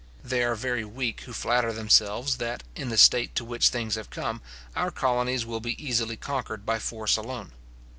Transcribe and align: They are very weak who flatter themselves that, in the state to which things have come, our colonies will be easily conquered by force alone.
They 0.23 0.41
are 0.43 0.55
very 0.55 0.83
weak 0.83 1.21
who 1.21 1.31
flatter 1.31 1.71
themselves 1.71 2.37
that, 2.37 2.63
in 2.75 2.89
the 2.89 2.97
state 2.97 3.35
to 3.35 3.45
which 3.45 3.69
things 3.69 3.93
have 3.93 4.09
come, 4.09 4.41
our 4.75 4.89
colonies 4.89 5.45
will 5.45 5.59
be 5.61 5.77
easily 5.79 6.17
conquered 6.17 6.65
by 6.65 6.79
force 6.79 7.17
alone. 7.17 7.51